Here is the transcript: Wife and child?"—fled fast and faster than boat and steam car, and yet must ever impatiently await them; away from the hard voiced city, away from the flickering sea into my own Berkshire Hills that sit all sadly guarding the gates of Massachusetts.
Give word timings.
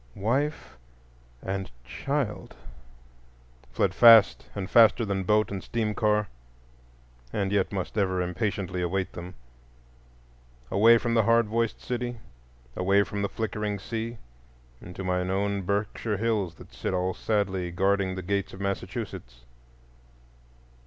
Wife 0.15 0.79
and 1.43 1.69
child?"—fled 1.85 3.93
fast 3.93 4.49
and 4.55 4.67
faster 4.67 5.05
than 5.05 5.25
boat 5.25 5.51
and 5.51 5.63
steam 5.63 5.93
car, 5.93 6.27
and 7.31 7.51
yet 7.51 7.71
must 7.71 7.95
ever 7.95 8.19
impatiently 8.19 8.81
await 8.81 9.13
them; 9.13 9.35
away 10.71 10.97
from 10.97 11.13
the 11.13 11.21
hard 11.21 11.45
voiced 11.45 11.79
city, 11.79 12.17
away 12.75 13.03
from 13.03 13.21
the 13.21 13.29
flickering 13.29 13.77
sea 13.77 14.17
into 14.81 15.03
my 15.03 15.19
own 15.19 15.61
Berkshire 15.61 16.17
Hills 16.17 16.55
that 16.55 16.73
sit 16.73 16.95
all 16.95 17.13
sadly 17.13 17.69
guarding 17.69 18.15
the 18.15 18.23
gates 18.23 18.53
of 18.53 18.59
Massachusetts. 18.59 19.41